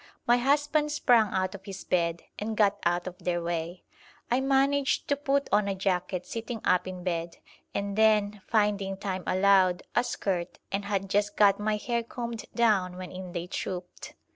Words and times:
My 0.25 0.37
husband 0.37 0.91
sprang 0.91 1.27
out 1.31 1.53
of 1.53 1.65
his 1.65 1.83
bed 1.83 2.23
and 2.39 2.57
got 2.57 2.79
out 2.85 3.05
of 3.05 3.19
their 3.19 3.39
way. 3.39 3.83
I 4.31 4.41
managed 4.41 5.07
to 5.09 5.15
put 5.15 5.47
on 5.51 5.67
a 5.67 5.75
jacket 5.75 6.25
sitting 6.25 6.59
up 6.65 6.87
in 6.87 7.03
bed, 7.03 7.37
and 7.75 7.95
then, 7.95 8.41
finding 8.47 8.97
time 8.97 9.21
allowed, 9.27 9.83
a 9.95 10.03
skirt, 10.03 10.57
and 10.71 10.85
had 10.85 11.07
just 11.07 11.37
got 11.37 11.59
my 11.59 11.75
hair 11.77 12.01
combed 12.01 12.45
down 12.55 12.97
when 12.97 13.11
in 13.11 13.33
they 13.33 13.45
trooped. 13.45 14.15